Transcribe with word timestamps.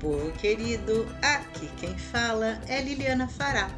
Povo 0.00 0.32
querido, 0.32 1.06
aqui 1.20 1.68
quem 1.78 1.96
fala 1.98 2.58
é 2.66 2.80
Liliana 2.80 3.28
Fará. 3.28 3.70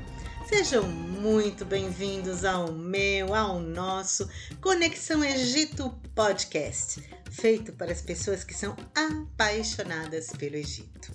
Sejam 0.48 0.84
muito 0.86 1.64
bem-vindos 1.64 2.44
ao 2.44 2.70
meu, 2.70 3.34
ao 3.34 3.58
nosso 3.58 4.30
Conexão 4.60 5.24
Egito 5.24 5.90
Podcast, 6.14 7.02
feito 7.28 7.72
para 7.72 7.90
as 7.90 8.00
pessoas 8.00 8.44
que 8.44 8.54
são 8.54 8.76
apaixonadas 8.94 10.28
pelo 10.38 10.54
Egito. 10.54 11.12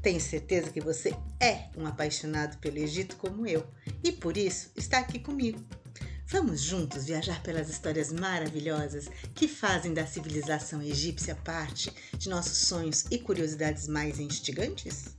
Tenho 0.00 0.20
certeza 0.20 0.70
que 0.70 0.80
você 0.80 1.14
é 1.38 1.68
um 1.76 1.86
apaixonado 1.86 2.56
pelo 2.56 2.78
Egito 2.78 3.16
como 3.16 3.46
eu 3.46 3.62
e 4.02 4.10
por 4.10 4.38
isso 4.38 4.70
está 4.74 5.00
aqui 5.00 5.18
comigo. 5.18 5.60
Vamos 6.28 6.60
juntos 6.60 7.04
viajar 7.04 7.40
pelas 7.40 7.68
histórias 7.68 8.10
maravilhosas 8.10 9.08
que 9.32 9.46
fazem 9.46 9.94
da 9.94 10.04
civilização 10.04 10.82
egípcia 10.82 11.36
parte 11.36 11.92
de 12.18 12.28
nossos 12.28 12.58
sonhos 12.58 13.04
e 13.12 13.18
curiosidades 13.18 13.86
mais 13.86 14.18
instigantes? 14.18 15.14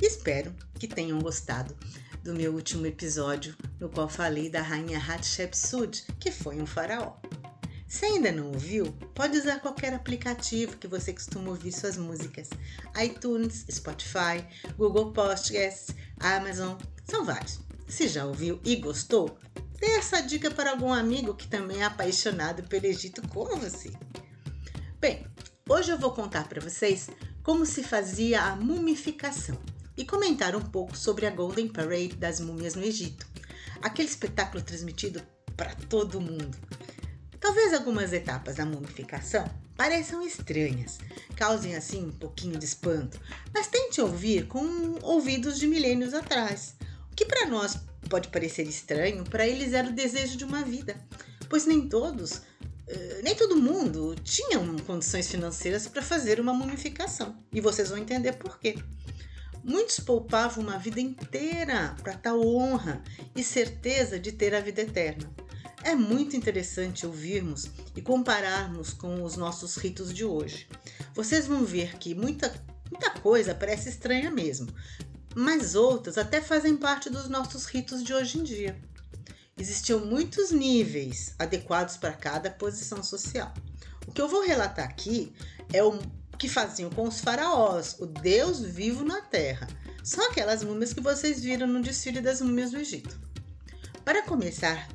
Espero 0.00 0.52
que 0.74 0.88
tenham 0.88 1.20
gostado 1.20 1.76
do 2.24 2.34
meu 2.34 2.52
último 2.54 2.84
episódio, 2.86 3.56
no 3.78 3.88
qual 3.88 4.08
falei 4.08 4.50
da 4.50 4.60
rainha 4.60 4.98
Hatshepsut, 4.98 6.04
que 6.18 6.32
foi 6.32 6.60
um 6.60 6.66
faraó. 6.66 7.14
Se 7.86 8.04
ainda 8.06 8.32
não 8.32 8.48
ouviu, 8.48 8.90
pode 9.14 9.38
usar 9.38 9.60
qualquer 9.60 9.94
aplicativo 9.94 10.76
que 10.76 10.88
você 10.88 11.12
costuma 11.12 11.50
ouvir 11.50 11.70
suas 11.70 11.96
músicas: 11.96 12.50
iTunes, 13.00 13.64
Spotify, 13.70 14.44
Google 14.76 15.12
Podcasts, 15.12 15.94
Amazon, 16.18 16.76
são 17.04 17.24
vários. 17.24 17.60
Se 17.86 18.08
já 18.08 18.24
ouviu 18.24 18.58
e 18.64 18.74
gostou, 18.76 19.38
Dê 19.82 19.94
essa 19.96 20.20
dica 20.20 20.48
para 20.48 20.70
algum 20.70 20.92
amigo 20.92 21.34
que 21.34 21.48
também 21.48 21.80
é 21.80 21.84
apaixonado 21.84 22.62
pelo 22.68 22.86
Egito 22.86 23.20
como 23.26 23.56
você. 23.56 23.90
Bem, 25.00 25.26
hoje 25.68 25.90
eu 25.90 25.98
vou 25.98 26.12
contar 26.12 26.48
para 26.48 26.60
vocês 26.60 27.10
como 27.42 27.66
se 27.66 27.82
fazia 27.82 28.42
a 28.42 28.54
mumificação 28.54 29.58
e 29.96 30.04
comentar 30.04 30.54
um 30.54 30.60
pouco 30.60 30.96
sobre 30.96 31.26
a 31.26 31.32
Golden 31.32 31.66
Parade 31.66 32.14
das 32.14 32.38
múmias 32.38 32.76
no 32.76 32.84
Egito, 32.84 33.26
aquele 33.82 34.06
espetáculo 34.06 34.62
transmitido 34.62 35.20
para 35.56 35.74
todo 35.74 36.20
mundo. 36.20 36.56
Talvez 37.40 37.74
algumas 37.74 38.12
etapas 38.12 38.54
da 38.54 38.64
mumificação 38.64 39.44
pareçam 39.76 40.24
estranhas, 40.24 40.98
causem 41.34 41.74
assim 41.74 42.06
um 42.06 42.12
pouquinho 42.12 42.56
de 42.56 42.66
espanto, 42.66 43.20
mas 43.52 43.66
tente 43.66 44.00
ouvir 44.00 44.46
com 44.46 44.96
ouvidos 45.02 45.58
de 45.58 45.66
milênios 45.66 46.14
atrás, 46.14 46.76
o 47.10 47.16
que 47.16 47.26
para 47.26 47.46
nós 47.46 47.80
pode 48.12 48.28
parecer 48.28 48.68
estranho, 48.68 49.24
para 49.24 49.48
eles 49.48 49.72
era 49.72 49.88
o 49.88 49.92
desejo 49.92 50.36
de 50.36 50.44
uma 50.44 50.60
vida, 50.62 50.94
pois 51.48 51.64
nem 51.64 51.88
todos, 51.88 52.42
eh, 52.86 53.20
nem 53.24 53.34
todo 53.34 53.56
mundo 53.56 54.14
tinham 54.22 54.76
condições 54.80 55.30
financeiras 55.30 55.88
para 55.88 56.02
fazer 56.02 56.38
uma 56.38 56.52
mumificação. 56.52 57.34
E 57.50 57.58
vocês 57.58 57.88
vão 57.88 57.96
entender 57.96 58.34
por 58.34 58.58
quê. 58.58 58.74
Muitos 59.64 59.98
poupavam 59.98 60.62
uma 60.62 60.78
vida 60.78 61.00
inteira 61.00 61.96
para 62.02 62.12
tal 62.12 62.46
honra 62.46 63.02
e 63.34 63.42
certeza 63.42 64.20
de 64.20 64.30
ter 64.30 64.54
a 64.54 64.60
vida 64.60 64.82
eterna. 64.82 65.30
É 65.82 65.94
muito 65.94 66.36
interessante 66.36 67.06
ouvirmos 67.06 67.70
e 67.96 68.02
compararmos 68.02 68.92
com 68.92 69.22
os 69.22 69.38
nossos 69.38 69.76
ritos 69.76 70.12
de 70.12 70.22
hoje. 70.22 70.68
Vocês 71.14 71.46
vão 71.46 71.64
ver 71.64 71.96
que 71.96 72.14
muita, 72.14 72.52
muita 72.90 73.10
coisa 73.20 73.54
parece 73.54 73.88
estranha 73.88 74.30
mesmo, 74.30 74.68
mas 75.34 75.74
outras 75.74 76.18
até 76.18 76.40
fazem 76.40 76.76
parte 76.76 77.08
dos 77.08 77.28
nossos 77.28 77.66
ritos 77.66 78.02
de 78.02 78.12
hoje 78.12 78.38
em 78.38 78.42
dia. 78.42 78.78
Existiam 79.56 80.04
muitos 80.04 80.50
níveis 80.50 81.34
adequados 81.38 81.96
para 81.96 82.12
cada 82.12 82.50
posição 82.50 83.02
social. 83.02 83.52
O 84.06 84.12
que 84.12 84.20
eu 84.20 84.28
vou 84.28 84.44
relatar 84.44 84.88
aqui 84.88 85.32
é 85.72 85.82
o 85.82 85.98
que 86.38 86.48
faziam 86.48 86.90
com 86.90 87.06
os 87.06 87.20
faraós, 87.20 87.96
o 88.00 88.06
Deus 88.06 88.60
vivo 88.60 89.04
na 89.04 89.20
terra. 89.20 89.68
São 90.02 90.28
aquelas 90.30 90.64
múmias 90.64 90.92
que 90.92 91.00
vocês 91.00 91.40
viram 91.40 91.66
no 91.66 91.80
desfile 91.80 92.20
das 92.20 92.40
múmias 92.40 92.72
do 92.72 92.78
Egito. 92.78 93.20
Para 94.04 94.22
começar, 94.22 94.88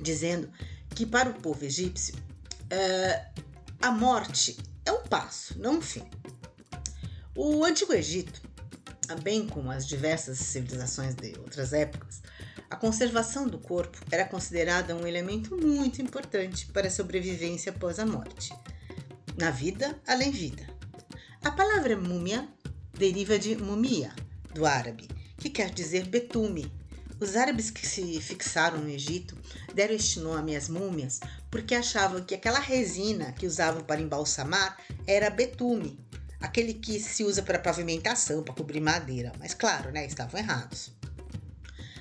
dizendo 0.00 0.48
que 0.94 1.04
para 1.04 1.30
o 1.30 1.34
povo 1.34 1.64
egípcio, 1.64 2.14
uh, 2.16 3.42
a 3.82 3.90
morte 3.90 4.56
é 4.84 4.92
um 4.92 5.02
passo, 5.02 5.58
não 5.58 5.78
um 5.78 5.82
fim. 5.82 6.04
O 7.34 7.64
Antigo 7.64 7.92
Egito 7.92 8.40
bem 9.16 9.46
como 9.46 9.70
as 9.70 9.86
diversas 9.86 10.38
civilizações 10.38 11.14
de 11.14 11.38
outras 11.38 11.72
épocas, 11.72 12.22
a 12.68 12.76
conservação 12.76 13.48
do 13.48 13.58
corpo 13.58 13.98
era 14.10 14.24
considerada 14.24 14.94
um 14.94 15.06
elemento 15.06 15.56
muito 15.56 16.00
importante 16.00 16.66
para 16.66 16.86
a 16.86 16.90
sobrevivência 16.90 17.72
após 17.72 17.98
a 17.98 18.06
morte. 18.06 18.52
Na 19.36 19.50
vida, 19.50 19.98
além 20.06 20.30
vida. 20.30 20.66
A 21.42 21.50
palavra 21.50 21.96
múmia 21.96 22.48
deriva 22.92 23.38
de 23.38 23.56
mumia, 23.56 24.14
do 24.54 24.66
árabe, 24.66 25.08
que 25.38 25.48
quer 25.48 25.70
dizer 25.70 26.06
betume. 26.06 26.70
Os 27.18 27.36
árabes 27.36 27.70
que 27.70 27.86
se 27.86 28.20
fixaram 28.20 28.78
no 28.78 28.88
Egito 28.88 29.36
deram 29.74 29.94
este 29.94 30.20
nome 30.20 30.54
às 30.54 30.68
múmias 30.68 31.20
porque 31.50 31.74
achavam 31.74 32.22
que 32.22 32.34
aquela 32.34 32.60
resina 32.60 33.32
que 33.32 33.46
usavam 33.46 33.82
para 33.82 34.00
embalsamar 34.00 34.78
era 35.06 35.28
betume, 35.28 35.98
aquele 36.40 36.74
que 36.74 36.98
se 36.98 37.22
usa 37.22 37.42
para 37.42 37.58
pavimentação, 37.58 38.42
para 38.42 38.54
cobrir 38.54 38.80
madeira. 38.80 39.32
Mas 39.38 39.54
claro, 39.54 39.92
né, 39.92 40.06
estavam 40.06 40.40
errados. 40.40 40.92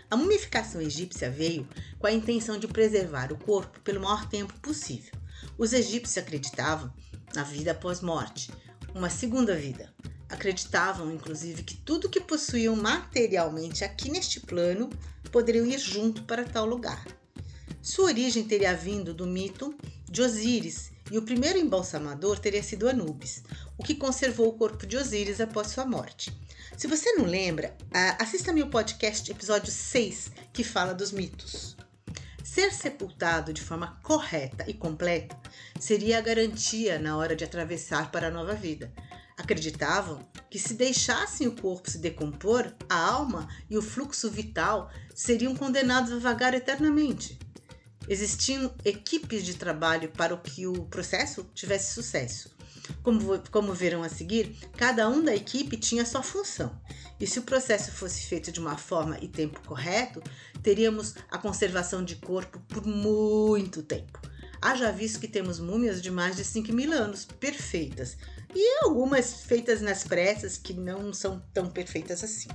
A 0.10 0.16
mumificação 0.16 0.82
egípcia 0.82 1.30
veio 1.30 1.68
com 2.00 2.08
a 2.08 2.12
intenção 2.12 2.58
de 2.58 2.68
preservar 2.68 3.32
o 3.32 3.38
corpo 3.38 3.80
pelo 3.82 4.02
maior 4.02 4.28
tempo 4.28 4.54
possível. 4.60 5.14
Os 5.58 5.74
egípcios 5.74 6.18
acreditavam 6.18 6.92
na 7.36 7.44
vida 7.44 7.72
após 7.72 8.02
morte, 8.02 8.52
uma 8.96 9.10
segunda 9.10 9.56
vida. 9.56 9.94
Acreditavam, 10.28 11.12
inclusive, 11.12 11.64
que 11.64 11.76
tudo 11.76 12.10
que 12.10 12.22
possuíam 12.22 12.76
materialmente 12.76 13.84
aqui 13.84 14.10
neste 14.10 14.40
plano 14.40 14.90
poderiam 15.32 15.66
ir 15.66 15.78
junto 15.78 16.24
para 16.24 16.44
tal 16.44 16.66
lugar. 16.66 17.06
Sua 17.82 18.06
origem 18.06 18.44
teria 18.44 18.76
vindo 18.76 19.14
do 19.14 19.28
mito 19.28 19.76
de 20.10 20.22
Osíris, 20.22 20.92
e 21.12 21.18
o 21.18 21.22
primeiro 21.22 21.60
embalsamador 21.60 22.40
teria 22.40 22.62
sido 22.62 22.88
Anubis, 22.88 23.44
o 23.78 23.84
que 23.84 23.96
conservou 23.96 24.48
o 24.48 24.54
corpo 24.54 24.86
de 24.86 24.98
Osíris 24.98 25.42
após 25.42 25.68
sua 25.68 25.86
morte. 25.86 26.38
Se 26.78 26.88
você 26.88 27.14
não 27.14 27.26
lembra, 27.26 27.76
assista 28.20 28.54
meu 28.54 28.68
podcast 28.68 29.30
episódio 29.30 29.72
6, 29.72 30.32
que 30.54 30.64
fala 30.64 30.94
dos 30.94 31.12
mitos. 31.12 31.76
Ser 32.44 32.72
sepultado 32.72 33.54
de 33.54 33.62
forma 33.62 34.00
correta 34.02 34.66
e 34.68 34.74
completa 34.74 35.38
seria 35.80 36.18
a 36.18 36.22
garantia 36.22 36.98
na 36.98 37.18
hora 37.18 37.36
de 37.36 37.44
atravessar 37.44 38.12
para 38.12 38.28
a 38.28 38.32
nova 38.32 38.54
vida. 38.54 38.92
Acreditavam 39.38 40.28
que 40.50 40.60
se 40.60 40.74
deixassem 40.74 41.48
o 41.48 41.56
corpo 41.56 41.90
se 41.90 41.98
decompor, 41.98 42.74
a 42.90 42.98
alma 42.98 43.48
e 43.70 43.78
o 43.78 43.82
fluxo 43.82 44.30
vital 44.30 44.92
seriam 45.14 45.56
condenados 45.56 46.12
a 46.12 46.20
vagar 46.20 46.54
eternamente. 46.54 47.40
Existiam 48.10 48.74
equipes 48.84 49.46
de 49.46 49.54
trabalho 49.54 50.10
para 50.10 50.36
que 50.36 50.66
o 50.66 50.86
processo 50.86 51.48
tivesse 51.54 51.94
sucesso. 51.94 52.50
Como, 53.04 53.40
como 53.52 53.72
verão 53.72 54.02
a 54.02 54.10
seguir, 54.10 54.58
cada 54.76 55.08
um 55.08 55.24
da 55.24 55.36
equipe 55.36 55.78
tinha 55.78 56.04
sua 56.04 56.24
função. 56.24 56.76
E 57.20 57.28
se 57.28 57.38
o 57.38 57.44
processo 57.44 57.92
fosse 57.92 58.22
feito 58.22 58.52
de 58.52 58.60
uma 58.60 58.80
forma 58.80 59.20
e 59.22 59.28
tempo 59.28 59.62
correto, 59.62 60.24
teríamos 60.64 61.14
a 61.30 61.38
conservação 61.38 62.04
de 62.04 62.16
corpo 62.16 62.60
por 62.68 62.84
muito 62.84 63.84
tempo. 63.84 64.20
Haja 64.60 64.92
visto 64.92 65.20
que 65.20 65.28
temos 65.28 65.60
múmias 65.60 66.02
de 66.02 66.10
mais 66.10 66.36
de 66.36 66.44
5 66.44 66.74
mil 66.74 66.92
anos, 66.92 67.26
perfeitas, 67.26 68.18
e 68.56 68.84
algumas 68.84 69.44
feitas 69.44 69.82
nas 69.82 70.04
pressas 70.04 70.58
que 70.58 70.74
não 70.74 71.14
são 71.14 71.40
tão 71.54 71.70
perfeitas 71.70 72.24
assim. 72.24 72.50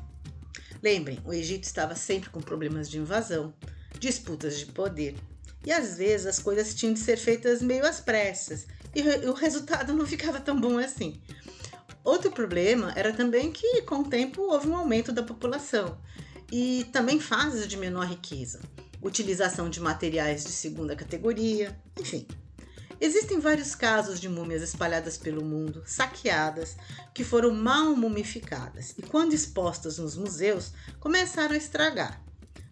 Lembrem, 0.83 1.21
o 1.25 1.33
Egito 1.33 1.63
estava 1.63 1.95
sempre 1.95 2.29
com 2.29 2.41
problemas 2.41 2.91
de 2.91 2.99
invasão, 2.99 3.55
disputas 3.99 4.59
de 4.59 4.67
poder, 4.67 5.15
e 5.65 5.73
às 5.73 5.97
vezes 5.97 6.27
as 6.27 6.39
coisas 6.39 6.75
tinham 6.75 6.93
de 6.93 7.01
ser 7.01 7.17
feitas 7.17 7.63
meio 7.63 7.87
às 7.87 8.01
pressas 8.01 8.67
e 8.95 9.03
o 9.29 9.33
resultado 9.33 9.93
não 9.93 10.07
ficava 10.07 10.41
tão 10.41 10.61
bom 10.61 10.79
assim. 10.79 11.21
Outro 12.05 12.31
problema 12.31 12.93
era 12.95 13.13
também 13.13 13.51
que, 13.51 13.83
com 13.83 14.01
o 14.01 14.09
tempo, 14.09 14.43
houve 14.43 14.69
um 14.69 14.77
aumento 14.77 15.11
da 15.11 15.23
população 15.23 15.99
e 16.53 16.85
também 16.93 17.19
fases 17.19 17.67
de 17.67 17.77
menor 17.77 18.07
riqueza, 18.07 18.61
utilização 19.03 19.71
de 19.71 19.81
materiais 19.81 20.45
de 20.45 20.53
segunda 20.53 20.95
categoria, 20.95 21.77
enfim. 21.99 22.27
Existem 23.01 23.41
vários 23.41 23.75
casos 23.75 24.21
de 24.21 24.29
múmias 24.29 24.63
espalhadas 24.63 25.19
pelo 25.19 25.45
mundo, 25.45 25.83
saqueadas, 25.85 26.77
que 27.13 27.25
foram 27.25 27.53
mal 27.53 27.97
mumificadas 27.97 28.95
e, 28.97 29.03
quando 29.03 29.33
expostas 29.33 29.99
nos 29.99 30.17
museus, 30.17 30.73
começaram 31.01 31.55
a 31.55 31.59
estragar. 31.59 32.23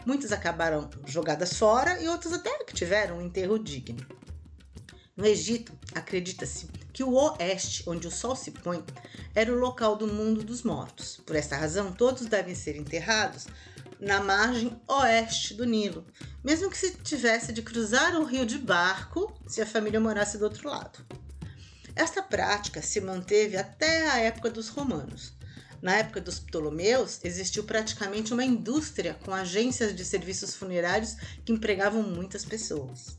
Muitas 0.04 0.32
acabaram 0.32 0.90
jogadas 1.06 1.54
fora 1.54 2.00
e 2.00 2.08
outras 2.08 2.32
até 2.32 2.64
que 2.64 2.74
tiveram 2.74 3.18
um 3.18 3.22
enterro 3.22 3.58
digno. 3.58 4.04
No 5.16 5.26
Egito, 5.26 5.72
acredita-se 5.94 6.66
que 6.92 7.04
o 7.04 7.12
oeste, 7.14 7.84
onde 7.86 8.06
o 8.06 8.10
sol 8.10 8.34
se 8.34 8.50
põe, 8.50 8.84
era 9.34 9.52
o 9.52 9.58
local 9.58 9.96
do 9.96 10.06
mundo 10.06 10.42
dos 10.42 10.62
mortos. 10.62 11.20
Por 11.26 11.36
essa 11.36 11.56
razão, 11.56 11.92
todos 11.92 12.26
devem 12.26 12.54
ser 12.54 12.76
enterrados 12.76 13.46
na 14.00 14.20
margem 14.20 14.80
oeste 14.88 15.54
do 15.54 15.64
Nilo, 15.64 16.04
mesmo 16.42 16.68
que 16.68 16.76
se 16.76 16.92
tivesse 16.96 17.52
de 17.52 17.62
cruzar 17.62 18.16
o 18.16 18.24
rio 18.24 18.44
de 18.44 18.58
barco 18.58 19.32
se 19.46 19.62
a 19.62 19.66
família 19.66 20.00
morasse 20.00 20.38
do 20.38 20.44
outro 20.44 20.68
lado. 20.68 21.04
Esta 21.94 22.22
prática 22.22 22.82
se 22.82 23.00
manteve 23.00 23.56
até 23.56 24.10
a 24.10 24.18
época 24.18 24.50
dos 24.50 24.68
romanos. 24.68 25.34
Na 25.82 25.96
época 25.96 26.20
dos 26.20 26.38
Ptolomeus, 26.38 27.18
existiu 27.24 27.64
praticamente 27.64 28.32
uma 28.32 28.44
indústria 28.44 29.18
com 29.24 29.34
agências 29.34 29.94
de 29.94 30.04
serviços 30.04 30.54
funerários 30.54 31.16
que 31.44 31.52
empregavam 31.52 32.04
muitas 32.04 32.44
pessoas. 32.44 33.18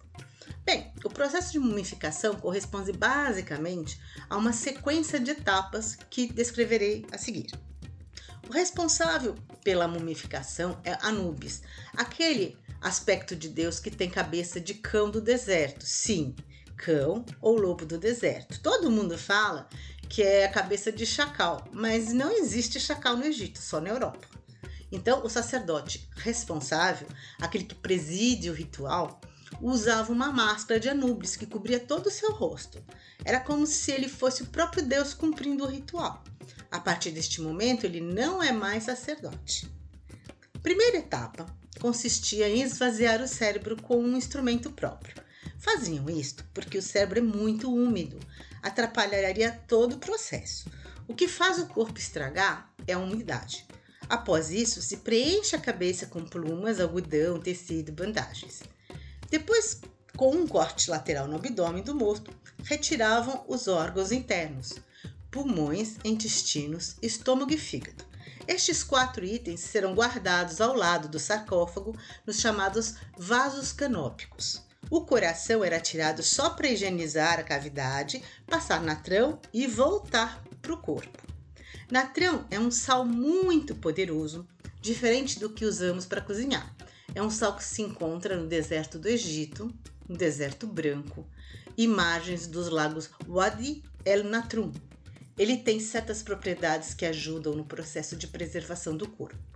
Bem, 0.63 0.94
o 1.04 1.10
processo 1.10 1.51
de 1.51 1.60
mumificação 1.60 2.36
corresponde 2.36 2.94
basicamente 2.94 4.00
a 4.30 4.38
uma 4.38 4.54
sequência 4.54 5.19
de 5.19 5.31
etapas 5.31 5.98
que 6.10 6.31
descreverei 6.31 7.06
a 7.12 7.18
seguir. 7.18 7.51
O 8.48 8.54
responsável 8.54 9.36
pela 9.62 9.88
mumificação 9.88 10.80
é 10.86 10.98
Anubis, 11.01 11.62
aquele 11.98 12.57
aspecto 12.81 13.36
de 13.36 13.50
Deus 13.50 13.77
que 13.77 13.92
tem 13.92 14.09
cabeça 14.09 14.62
de 14.62 14.74
cão 14.74 15.09
do 15.09 15.19
deserto. 15.19 15.86
Sim, 15.86 16.33
cão 16.77 17.25
ou 17.42 17.57
lobo 17.57 17.86
do 17.86 17.98
deserto. 17.98 18.59
Todo 18.62 18.92
mundo 18.92 19.18
fala 19.18 19.68
que 20.13 20.21
é 20.21 20.45
a 20.45 20.51
cabeça 20.51 20.92
de 20.92 21.07
chacal, 21.07 21.68
mas 21.71 22.13
não 22.13 22.31
existe 22.31 22.80
chacal 22.80 23.18
no 23.18 23.25
Egito, 23.25 23.57
só 23.57 23.81
na 23.81 23.89
Europa. 23.89 24.27
Então, 24.92 25.25
o 25.25 25.27
sacerdote 25.27 26.07
responsável, 26.15 27.07
aquele 27.42 27.63
que 27.63 27.74
preside 27.74 28.48
o 28.48 28.54
ritual, 28.54 29.19
usava 29.60 30.13
uma 30.13 30.31
máscara 30.31 30.80
de 30.80 30.88
Anubis 30.88 31.36
que 31.36 31.48
cobria 31.48 31.80
todo 31.80 32.06
o 32.06 32.12
seu 32.12 32.31
rosto. 32.31 32.77
Era 33.25 33.39
como 33.39 33.65
se 33.65 33.92
ele 33.92 34.07
fosse 34.07 34.44
o 34.44 34.45
próprio 34.45 34.86
Deus 34.86 35.15
cumprindo 35.15 35.63
o 35.63 35.68
ritual. 35.68 36.24
A 36.69 36.80
partir 36.80 37.09
deste 37.09 37.42
momento, 37.42 37.83
ele 37.83 38.00
não 38.00 38.44
é 38.44 38.51
mais 38.51 38.83
sacerdote. 38.83 39.68
Primeira 40.62 40.98
etapa 40.98 41.48
consistia 41.81 42.48
em 42.48 42.62
esvaziar 42.62 43.19
o 43.19 43.27
cérebro 43.27 43.81
com 43.81 43.98
um 43.98 44.16
instrumento 44.16 44.69
próprio. 44.69 45.24
Faziam 45.63 46.10
isto 46.10 46.44
porque 46.54 46.77
o 46.77 46.81
cérebro 46.81 47.19
é 47.19 47.21
muito 47.21 47.74
úmido, 47.74 48.19
atrapalharia 48.62 49.50
todo 49.65 49.94
o 49.94 49.98
processo. 49.98 50.69
O 51.07 51.15
que 51.15 51.25
faz 51.25 51.57
o 51.57 51.68
corpo 51.68 51.98
estragar 51.98 52.69
é 52.86 52.92
a 52.92 53.00
umidade. 53.00 53.65
Após 54.10 54.51
isso, 54.51 54.81
se 54.81 54.98
preenche 54.98 55.56
a 55.56 55.62
cabeça 55.62 56.06
com 56.06 56.25
plumas, 56.25 56.81
algodão, 56.81 57.39
tecido, 57.39 57.94
bandagens. 57.94 58.62
Depois, 59.30 59.80
com 60.18 60.36
um 60.36 60.45
corte 60.45 60.89
lateral 60.89 61.30
no 61.30 61.38
abdômen 61.38 61.81
do 61.81 61.95
morto, 61.95 62.30
retiravam 62.66 63.45
os 63.48 63.69
órgãos 63.69 64.12
internos, 64.12 64.74
pulmões, 65.31 65.95
intestinos, 66.04 66.98
estômago 67.01 67.54
e 67.54 67.57
fígado. 67.57 68.04
Estes 68.45 68.83
quatro 68.83 69.24
itens 69.24 69.62
serão 69.62 69.94
guardados 69.94 70.59
ao 70.59 70.75
lado 70.75 71.07
do 71.07 71.19
sarcófago 71.19 71.98
nos 72.27 72.42
chamados 72.42 72.95
vasos 73.18 73.71
canópicos. 73.71 74.62
O 74.89 75.06
coração 75.06 75.63
era 75.63 75.80
tirado 75.80 76.21
só 76.21 76.51
para 76.51 76.68
higienizar 76.68 77.39
a 77.39 77.44
cavidade, 77.44 78.21
passar 78.45 78.81
natrão 78.81 79.39
e 79.53 79.65
voltar 79.65 80.44
para 80.62 80.74
o 80.74 80.77
corpo. 80.77 81.18
Natrão 81.91 82.45
é 82.50 82.59
um 82.59 82.71
sal 82.71 83.06
muito 83.06 83.75
poderoso, 83.75 84.47
diferente 84.81 85.39
do 85.39 85.50
que 85.50 85.65
usamos 85.65 86.06
para 86.06 86.21
cozinhar. 86.21 86.75
É 87.15 87.21
um 87.21 87.30
sal 87.30 87.56
que 87.56 87.63
se 87.63 87.81
encontra 87.81 88.35
no 88.35 88.47
deserto 88.47 88.97
do 88.97 89.07
Egito, 89.07 89.74
no 90.07 90.18
deserto 90.18 90.68
branco 90.68 91.27
margens 91.88 92.45
dos 92.45 92.69
lagos 92.69 93.09
Wadi 93.27 93.83
el 94.06 94.24
Natrum, 94.24 94.71
ele 95.38 95.57
tem 95.57 95.80
certas 95.80 96.21
propriedades 96.21 96.94
que 96.94 97.06
ajudam 97.06 97.56
no 97.56 97.65
processo 97.65 98.15
de 98.15 98.27
preservação 98.27 98.95
do 98.95 99.09
corpo. 99.09 99.52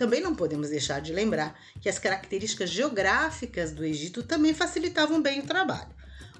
Também 0.00 0.22
não 0.22 0.34
podemos 0.34 0.70
deixar 0.70 0.98
de 1.02 1.12
lembrar 1.12 1.60
que 1.78 1.86
as 1.86 1.98
características 1.98 2.70
geográficas 2.70 3.70
do 3.70 3.84
Egito 3.84 4.22
também 4.22 4.54
facilitavam 4.54 5.20
bem 5.20 5.40
o 5.40 5.46
trabalho. 5.46 5.90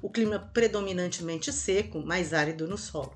O 0.00 0.08
clima 0.08 0.38
predominantemente 0.38 1.52
seco, 1.52 2.00
mais 2.00 2.32
árido 2.32 2.66
no 2.66 2.78
solo. 2.78 3.14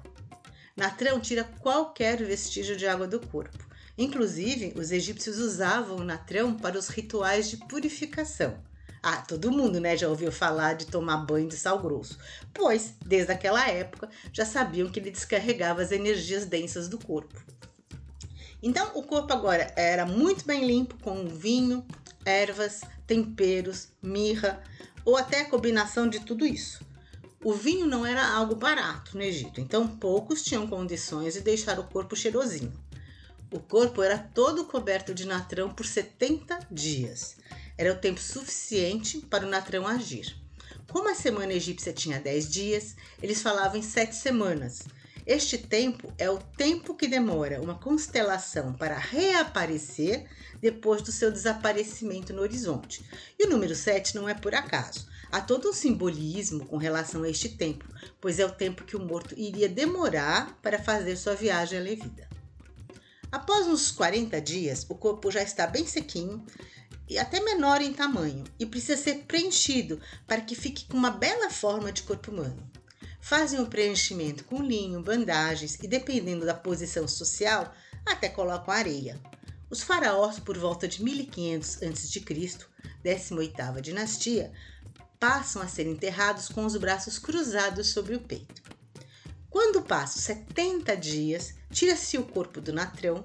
Natrão 0.77 1.19
tira 1.19 1.45
qualquer 1.45 2.23
vestígio 2.23 2.77
de 2.77 2.87
água 2.87 3.07
do 3.07 3.21
corpo. 3.21 3.67
Inclusive, 3.97 4.75
os 4.77 4.93
egípcios 4.93 5.39
usavam 5.39 5.97
o 5.97 6.05
natrão 6.05 6.55
para 6.55 6.79
os 6.79 6.89
rituais 6.89 7.49
de 7.49 7.57
purificação 7.57 8.63
ah, 9.07 9.19
todo 9.19 9.53
mundo, 9.53 9.79
né, 9.79 9.95
já 9.99 10.09
ouviu 10.09 10.33
falar 10.33 10.73
de 10.73 10.87
tomar 10.87 11.19
banho 11.19 11.47
de 11.47 11.59
sal 11.59 11.79
grosso, 11.79 12.19
pois 12.55 12.95
desde 13.05 13.31
aquela 13.31 13.69
época 13.69 14.09
já 14.33 14.47
sabiam 14.47 14.89
que 14.89 14.99
ele 14.99 15.11
descarregava 15.11 15.83
as 15.83 15.93
energias 15.93 16.47
densas 16.47 16.89
do 16.89 16.97
corpo. 16.97 17.39
Então, 18.67 18.93
o 18.95 19.03
corpo 19.03 19.31
agora 19.31 19.71
era 19.77 20.07
muito 20.07 20.47
bem 20.47 20.67
limpo 20.67 20.97
com 21.03 21.29
vinho, 21.29 21.87
ervas, 22.25 22.81
temperos, 23.07 23.89
mirra 24.01 24.63
ou 25.05 25.19
até 25.19 25.43
a 25.43 25.51
combinação 25.51 26.09
de 26.09 26.21
tudo 26.21 26.47
isso. 26.47 26.83
O 27.45 27.53
vinho 27.53 27.87
não 27.87 28.07
era 28.07 28.27
algo 28.27 28.55
barato 28.55 29.19
no 29.19 29.23
Egito, 29.23 29.61
então 29.61 29.87
poucos 29.87 30.43
tinham 30.43 30.67
condições 30.67 31.35
de 31.35 31.43
deixar 31.43 31.79
o 31.79 31.85
corpo 31.85 32.17
cheirosinho. 32.17 32.73
O 33.51 33.61
corpo 33.61 34.03
era 34.03 34.17
todo 34.17 34.65
coberto 34.65 35.15
de 35.15 35.27
natrão 35.27 35.69
por 35.69 35.85
70 35.85 36.59
dias. 36.71 37.37
Era 37.77 37.93
o 37.93 37.99
tempo 37.99 38.19
suficiente 38.19 39.19
para 39.19 39.45
o 39.45 39.51
natrão 39.51 39.87
agir. 39.87 40.35
Como 40.91 41.11
a 41.11 41.15
semana 41.15 41.53
egípcia 41.53 41.93
tinha 41.93 42.19
10 42.19 42.51
dias, 42.51 42.97
eles 43.23 43.43
falavam 43.43 43.77
em 43.77 43.83
sete 43.83 44.17
semanas. 44.17 44.85
Este 45.27 45.57
tempo 45.57 46.13
é 46.19 46.29
o 46.29 46.39
tempo 46.39 46.95
que 46.95 47.09
demora 47.09 47.61
uma 47.63 47.79
constelação 47.79 48.75
para 48.75 48.99
reaparecer 48.99 50.29
depois 50.61 51.01
do 51.01 51.11
seu 51.11 51.33
desaparecimento 51.33 52.33
no 52.35 52.43
horizonte. 52.43 53.03
E 53.39 53.47
o 53.47 53.51
número 53.51 53.75
7 53.75 54.15
não 54.15 54.29
é 54.29 54.35
por 54.35 54.55
acaso. 54.55 55.09
Há 55.33 55.41
todo 55.41 55.71
um 55.71 55.73
simbolismo 55.73 56.67
com 56.67 56.77
relação 56.77 57.23
a 57.23 57.31
este 57.31 57.49
tempo, 57.49 57.87
pois 58.21 58.39
é 58.39 58.45
o 58.45 58.53
tempo 58.53 58.85
que 58.85 58.97
o 58.97 59.01
morto 59.01 59.35
iria 59.39 59.69
demorar 59.69 60.59
para 60.63 60.79
fazer 60.79 61.17
sua 61.17 61.35
viagem 61.35 61.79
à 61.79 61.83
vida. 61.83 62.29
Após 63.33 63.67
uns 63.67 63.91
40 63.91 64.41
dias, 64.43 64.87
o 64.89 64.95
corpo 64.95 65.31
já 65.31 65.43
está 65.43 65.67
bem 65.67 65.87
sequinho, 65.87 66.45
e 67.09 67.19
até 67.19 67.41
menor 67.41 67.81
em 67.83 67.93
tamanho 67.93 68.45
e 68.59 68.65
precisa 68.65 68.97
ser 68.97 69.25
preenchido 69.27 70.01
para 70.27 70.41
que 70.41 70.55
fique 70.55 70.87
com 70.87 70.97
uma 70.97 71.11
bela 71.11 71.51
forma 71.51 71.93
de 71.93 72.03
corpo 72.03 72.31
humano. 72.31 72.71
Fazem 73.25 73.59
o 73.59 73.67
preenchimento 73.67 74.45
com 74.45 74.63
linho, 74.63 75.03
bandagens 75.03 75.79
e, 75.83 75.89
dependendo 75.89 76.45
da 76.45 76.53
posição 76.53 77.09
social, 77.09 77.75
até 78.05 78.29
colocam 78.29 78.75
areia. 78.75 79.19
Os 79.71 79.83
faraós, 79.83 80.39
por 80.39 80.59
volta 80.59 80.87
de 80.87 81.03
1500 81.03 81.83
a.C., 81.83 82.21
18ª 83.03 83.81
dinastia, 83.81 84.53
passam 85.19 85.63
a 85.63 85.67
ser 85.67 85.87
enterrados 85.87 86.51
com 86.51 86.67
os 86.67 86.77
braços 86.77 87.19
cruzados 87.19 87.89
sobre 87.89 88.15
o 88.15 88.21
peito. 88.21 88.63
Quando 89.49 89.81
passam 89.81 90.21
70 90.21 90.95
dias, 90.95 91.55
tira-se 91.73 92.19
o 92.19 92.25
corpo 92.25 92.61
do 92.61 92.75
natrão, 92.75 93.23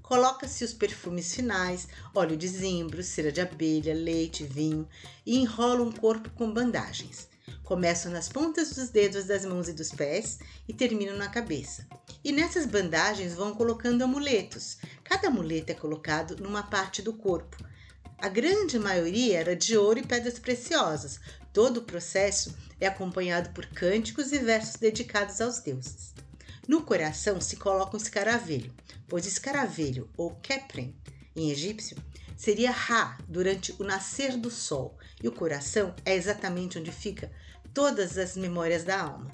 Coloca-se 0.00 0.62
os 0.64 0.74
perfumes 0.74 1.34
finais, 1.34 1.88
óleo 2.14 2.36
de 2.36 2.46
zimbro, 2.46 3.02
cera 3.02 3.32
de 3.32 3.40
abelha, 3.40 3.94
leite, 3.94 4.44
vinho 4.44 4.86
e 5.24 5.38
enrola 5.38 5.82
um 5.82 5.92
corpo 5.92 6.28
com 6.30 6.52
bandagens. 6.52 7.31
Começam 7.64 8.10
nas 8.10 8.28
pontas 8.28 8.74
dos 8.74 8.88
dedos 8.88 9.24
das 9.24 9.44
mãos 9.44 9.68
e 9.68 9.72
dos 9.72 9.90
pés 9.90 10.38
e 10.68 10.74
terminam 10.74 11.16
na 11.16 11.28
cabeça. 11.28 11.86
E 12.24 12.32
nessas 12.32 12.66
bandagens 12.66 13.34
vão 13.34 13.54
colocando 13.54 14.02
amuletos. 14.02 14.78
Cada 15.04 15.28
amuleto 15.28 15.70
é 15.70 15.74
colocado 15.74 16.36
numa 16.36 16.64
parte 16.64 17.00
do 17.00 17.12
corpo. 17.12 17.56
A 18.18 18.28
grande 18.28 18.78
maioria 18.78 19.38
era 19.38 19.56
de 19.56 19.76
ouro 19.76 20.00
e 20.00 20.06
pedras 20.06 20.38
preciosas. 20.38 21.20
Todo 21.52 21.78
o 21.78 21.82
processo 21.82 22.54
é 22.80 22.86
acompanhado 22.86 23.50
por 23.50 23.66
cânticos 23.66 24.32
e 24.32 24.38
versos 24.38 24.76
dedicados 24.76 25.40
aos 25.40 25.60
deuses. 25.60 26.12
No 26.66 26.82
coração 26.82 27.40
se 27.40 27.56
coloca 27.56 27.96
um 27.96 28.00
escaravelho, 28.00 28.72
pois 29.08 29.26
escaravelho 29.26 30.08
ou 30.16 30.30
Kepren 30.36 30.94
em 31.34 31.50
egípcio 31.50 31.96
seria 32.36 32.70
Ra 32.70 33.18
durante 33.28 33.74
o 33.78 33.84
nascer 33.84 34.36
do 34.36 34.50
sol, 34.50 34.96
e 35.22 35.28
o 35.28 35.32
coração 35.32 35.94
é 36.04 36.14
exatamente 36.14 36.78
onde 36.78 36.90
fica 36.90 37.30
todas 37.74 38.18
as 38.18 38.36
memórias 38.36 38.84
da 38.84 39.00
alma. 39.00 39.30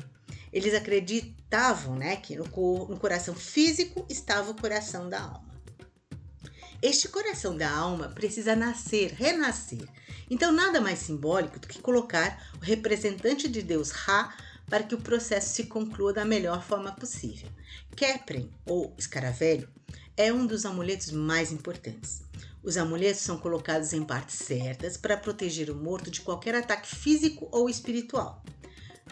Eles 0.53 0.75
acreditavam 0.75 1.97
né, 1.97 2.17
que 2.17 2.37
no, 2.37 2.45
no 2.45 2.99
coração 2.99 3.35
físico 3.35 4.05
estava 4.09 4.51
o 4.51 4.55
coração 4.55 5.09
da 5.09 5.21
alma. 5.21 5.49
Este 6.81 7.09
coração 7.09 7.57
da 7.57 7.71
alma 7.71 8.09
precisa 8.09 8.55
nascer, 8.55 9.13
renascer. 9.13 9.87
Então, 10.31 10.53
nada 10.53 10.81
mais 10.81 11.01
simbólico 11.01 11.59
do 11.59 11.67
que 11.67 11.81
colocar 11.81 12.51
o 12.61 12.65
representante 12.65 13.49
de 13.49 13.63
Deus 13.63 13.91
Ra 13.91 14.35
para 14.67 14.85
que 14.85 14.95
o 14.95 15.01
processo 15.01 15.55
se 15.55 15.65
conclua 15.65 16.13
da 16.13 16.25
melhor 16.25 16.63
forma 16.63 16.93
possível. 16.93 17.49
Kepren, 17.97 18.51
ou 18.65 18.95
escaravelho, 18.97 19.69
é 20.17 20.33
um 20.33 20.47
dos 20.47 20.65
amuletos 20.65 21.11
mais 21.11 21.51
importantes. 21.51 22.23
Os 22.63 22.77
amuletos 22.77 23.23
são 23.23 23.39
colocados 23.39 23.93
em 23.93 24.03
partes 24.03 24.37
certas 24.37 24.97
para 24.97 25.17
proteger 25.17 25.71
o 25.71 25.77
morto 25.77 26.11
de 26.11 26.21
qualquer 26.21 26.55
ataque 26.55 26.95
físico 26.95 27.49
ou 27.53 27.69
espiritual. 27.69 28.43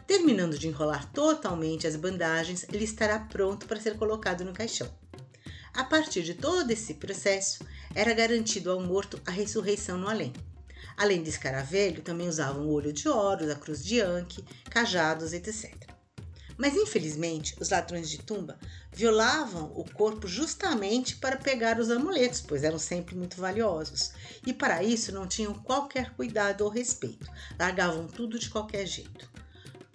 Terminando 0.07 0.59
de 0.59 0.69
enrolar 0.69 1.11
totalmente 1.13 1.87
as 1.87 1.97
bandagens, 1.97 2.67
ele 2.73 2.85
estará 2.85 3.19
pronto 3.19 3.67
para 3.67 3.81
ser 3.81 3.97
colocado 3.97 4.45
no 4.45 4.53
caixão. 4.53 4.89
A 5.73 5.85
partir 5.85 6.23
de 6.23 6.35
todo 6.35 6.71
esse 6.71 6.95
processo, 6.95 7.65
era 7.95 8.15
garantido 8.15 8.71
ao 8.71 8.81
morto 8.81 9.21
a 9.27 9.31
ressurreição 9.31 9.99
no 9.99 10.09
além. 10.09 10.33
Além 10.97 11.23
de 11.23 11.29
escaravelho, 11.29 12.03
também 12.03 12.29
usavam 12.29 12.67
o 12.67 12.73
olho 12.73 12.93
de 12.93 13.09
ouro, 13.09 13.47
da 13.47 13.55
cruz 13.55 13.85
de 13.85 14.01
Anki, 14.01 14.43
cajados, 14.71 15.33
etc. 15.33 15.86
Mas 16.57 16.75
infelizmente, 16.75 17.55
os 17.61 17.71
ladrões 17.71 18.09
de 18.09 18.19
tumba 18.19 18.59
violavam 18.93 19.73
o 19.77 19.85
corpo 19.85 20.27
justamente 20.27 21.17
para 21.17 21.37
pegar 21.37 21.79
os 21.79 21.91
amuletos, 21.91 22.41
pois 22.41 22.65
eram 22.65 22.79
sempre 22.79 23.15
muito 23.15 23.37
valiosos. 23.37 24.13
E 24.47 24.53
para 24.53 24.83
isso 24.83 25.13
não 25.13 25.27
tinham 25.27 25.53
qualquer 25.53 26.15
cuidado 26.15 26.63
ou 26.63 26.71
respeito, 26.71 27.31
largavam 27.59 28.07
tudo 28.07 28.39
de 28.39 28.49
qualquer 28.49 28.87
jeito. 28.87 29.29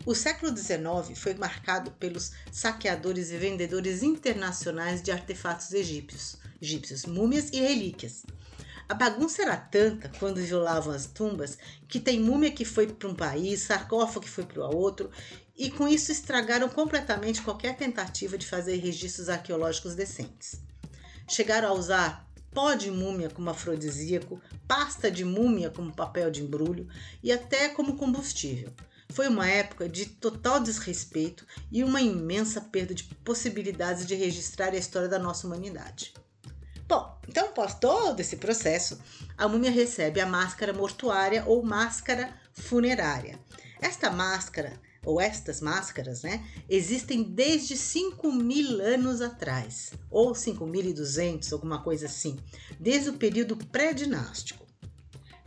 O 0.06 0.16
século 0.16 0.56
XIX 0.56 1.18
foi 1.18 1.36
marcado 1.36 1.92
pelos 1.92 2.32
saqueadores 2.52 3.30
e 3.30 3.38
vendedores 3.38 4.02
internacionais 4.02 5.02
de 5.02 5.12
artefatos 5.12 5.72
egípcios, 5.74 6.38
egípcios, 6.60 7.06
múmias 7.06 7.50
e 7.52 7.60
relíquias. 7.60 8.24
A 8.90 8.94
bagunça 8.94 9.44
era 9.44 9.56
tanta 9.56 10.12
quando 10.20 10.42
violavam 10.42 10.94
as 10.94 11.06
tumbas 11.06 11.58
que 11.88 11.98
tem 12.00 12.20
múmia 12.20 12.52
que 12.52 12.66
foi 12.66 12.88
para 12.88 13.08
um 13.08 13.16
país, 13.16 13.62
sarcófago 13.62 14.26
que 14.26 14.30
foi 14.30 14.44
para 14.44 14.68
o 14.68 14.76
outro, 14.76 15.10
e 15.56 15.70
com 15.70 15.88
isso 15.88 16.12
estragaram 16.12 16.70
completamente 16.70 17.42
qualquer 17.42 17.76
tentativa 17.76 18.38
de 18.38 18.48
fazer 18.48 18.78
registros 18.78 19.30
arqueológicos 19.30 19.96
decentes. 19.96 20.60
Chegaram 21.28 21.70
a 21.70 21.74
usar 21.74 22.28
pó 22.54 22.74
de 22.74 22.92
múmia 22.92 23.30
como 23.30 23.50
afrodisíaco, 23.50 24.42
pasta 24.68 25.10
de 25.10 25.24
múmia 25.24 25.70
como 25.70 25.96
papel 25.96 26.30
de 26.30 26.42
embrulho 26.42 26.88
e 27.24 27.32
até 27.32 27.70
como 27.70 27.96
combustível. 27.96 28.72
Foi 29.10 29.28
uma 29.28 29.48
época 29.48 29.90
de 29.90 30.06
total 30.06 30.60
desrespeito 30.60 31.46
e 31.72 31.84
uma 31.84 32.02
imensa 32.02 32.62
perda 32.62 32.94
de 32.94 33.04
possibilidades 33.04 34.06
de 34.06 34.16
registrar 34.16 34.70
a 34.70 34.78
história 34.78 35.08
da 35.08 35.20
nossa 35.20 35.46
humanidade. 35.46 36.14
Bom, 36.88 37.18
então 37.28 37.48
após 37.48 37.74
todo 37.74 38.20
esse 38.20 38.38
processo, 38.38 39.00
a 39.38 39.48
múmia 39.48 39.72
recebe 39.72 40.20
a 40.20 40.26
máscara 40.26 40.74
mortuária 40.74 41.44
ou 41.46 41.64
máscara 41.64 42.34
funerária. 42.54 43.40
Esta 43.82 44.12
máscara, 44.12 44.80
ou 45.06 45.20
estas 45.20 45.62
máscaras, 45.62 46.22
né, 46.22 46.46
existem 46.70 47.24
desde 47.24 47.76
5 47.76 48.32
mil 48.32 48.82
anos 48.82 49.22
atrás, 49.22 49.94
ou 50.10 50.34
5.200, 50.34 51.52
alguma 51.52 51.82
coisa 51.82 52.06
assim, 52.06 52.38
desde 52.80 53.10
o 53.10 53.18
período 53.18 53.56
pré-dinástico. 53.56 54.66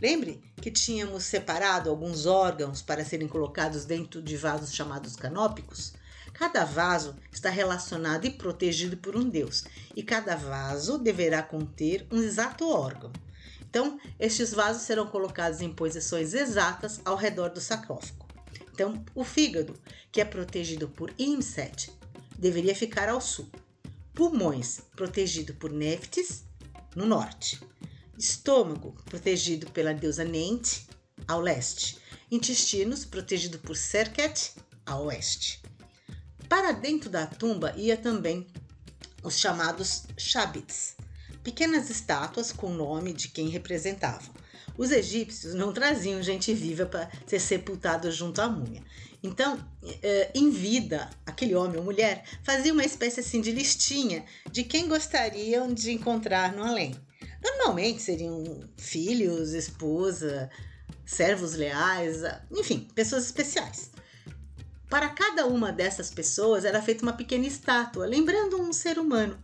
Lembre 0.01 0.43
que 0.57 0.71
tínhamos 0.71 1.25
separado 1.25 1.89
alguns 1.89 2.27
órgãos 2.27 2.83
para 2.83 3.05
serem 3.05 3.29
colocados 3.29 3.85
dentro 3.85 4.21
de 4.21 4.37
vasos 4.37 4.75
chamados 4.75 5.15
canópicos? 5.15 5.95
Cada 6.33 6.65
vaso 6.65 7.15
está 7.31 7.49
relacionado 7.49 8.27
e 8.27 8.31
protegido 8.31 8.97
por 8.97 9.17
um 9.17 9.29
deus, 9.29 9.65
e 9.95 10.03
cada 10.03 10.35
vaso 10.35 10.99
deverá 10.99 11.43
conter 11.43 12.07
um 12.11 12.21
exato 12.21 12.69
órgão. 12.69 13.13
Então, 13.61 14.01
estes 14.19 14.53
vasos 14.53 14.83
serão 14.83 15.07
colocados 15.07 15.61
em 15.61 15.73
posições 15.73 16.35
exatas 16.35 17.01
ao 17.05 17.17
redor 17.17 17.51
do 17.51 17.61
sarcófago. 17.61 18.24
Então, 18.75 19.05
o 19.15 19.23
fígado, 19.23 19.81
que 20.11 20.21
é 20.21 20.25
protegido 20.25 20.89
por 20.89 21.15
Imset, 21.17 21.93
deveria 22.37 22.75
ficar 22.75 23.09
ao 23.09 23.21
sul. 23.21 23.49
Pulmões, 24.13 24.81
protegido 24.97 25.55
por 25.55 25.71
Neftis, 25.71 26.43
no 26.97 27.07
norte. 27.07 27.61
Estômago, 28.19 28.97
protegido 29.05 29.71
pela 29.71 29.95
deusa 29.95 30.25
Nente, 30.25 30.89
ao 31.29 31.41
leste. 31.41 31.99
Intestinos, 32.29 33.05
protegido 33.05 33.61
por 33.61 33.77
Serket, 33.77 34.51
ao 34.85 35.05
oeste. 35.05 35.63
Para 36.49 36.73
dentro 36.73 37.09
da 37.09 37.29
tumba 37.29 37.73
ia 37.77 37.97
também 37.97 38.45
os 39.23 39.39
chamados 39.39 40.03
shabits, 40.19 40.97
pequenas 41.45 41.91
estátuas 41.91 42.51
com 42.51 42.73
o 42.73 42.75
nome 42.75 43.13
de 43.13 43.29
quem 43.29 43.51
representavam. 43.51 44.35
Os 44.77 44.91
egípcios 44.91 45.55
não 45.55 45.73
traziam 45.73 46.23
gente 46.23 46.53
viva 46.53 46.85
para 46.85 47.09
ser 47.27 47.39
sepultado 47.39 48.11
junto 48.11 48.41
à 48.41 48.49
múmia. 48.49 48.83
Então, 49.23 49.59
eh, 50.03 50.31
em 50.35 50.51
vida, 50.51 51.09
aquele 51.25 51.55
homem 51.55 51.79
ou 51.79 51.85
mulher 51.85 52.25
fazia 52.43 52.73
uma 52.73 52.85
espécie 52.85 53.21
assim 53.21 53.41
de 53.41 53.53
listinha 53.53 54.25
de 54.51 54.65
quem 54.65 54.89
gostariam 54.89 55.73
de 55.73 55.93
encontrar 55.93 56.53
no 56.53 56.63
além. 56.63 56.95
Normalmente 57.43 58.03
seriam 58.03 58.61
filhos, 58.77 59.53
esposa, 59.53 60.51
servos 61.07 61.55
leais, 61.55 62.23
enfim, 62.51 62.89
pessoas 62.95 63.25
especiais. 63.25 63.91
Para 64.89 65.09
cada 65.09 65.47
uma 65.47 65.73
dessas 65.73 66.11
pessoas 66.11 66.65
era 66.65 66.83
feita 66.83 67.03
uma 67.03 67.13
pequena 67.13 67.47
estátua, 67.47 68.07
lembrando 68.07 68.61
um 68.61 68.73
ser 68.73 68.99
humano, 68.99 69.39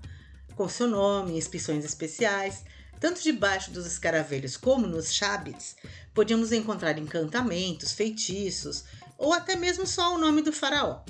com 0.54 0.68
seu 0.68 0.86
nome, 0.86 1.36
inscrições 1.36 1.84
especiais. 1.84 2.64
Tanto 3.00 3.22
debaixo 3.22 3.70
dos 3.70 3.86
escaravelhos 3.86 4.58
como 4.58 4.86
nos 4.86 5.10
chabits, 5.12 5.74
podíamos 6.12 6.52
encontrar 6.52 6.98
encantamentos, 6.98 7.92
feitiços 7.92 8.84
ou 9.16 9.32
até 9.32 9.56
mesmo 9.56 9.86
só 9.86 10.14
o 10.14 10.18
nome 10.18 10.42
do 10.42 10.52
faraó. 10.52 11.02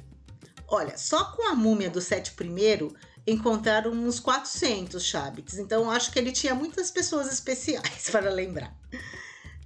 Olha, 0.69 0.97
só 0.97 1.33
com 1.33 1.49
a 1.49 1.55
múmia 1.55 1.91
do 1.91 2.01
Sete 2.01 2.33
I 2.41 2.93
encontraram 3.27 3.91
uns 3.91 4.21
400 4.21 5.05
chabits, 5.05 5.59
então 5.59 5.91
acho 5.91 6.13
que 6.13 6.19
ele 6.19 6.31
tinha 6.31 6.55
muitas 6.55 6.93
pessoas 6.93 7.31
especiais 7.31 8.09
para 8.11 8.31
lembrar. 8.31 8.73